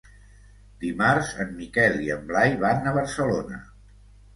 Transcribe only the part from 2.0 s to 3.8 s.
i en Blai van a Barcelona.